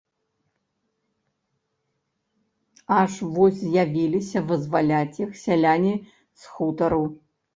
Аж 2.95 3.19
вось 3.35 3.59
з'явіліся 3.59 4.43
вызваляць 4.49 5.21
іх 5.27 5.31
сяляне 5.45 5.93
з 6.45 6.57
хутару. 6.57 7.03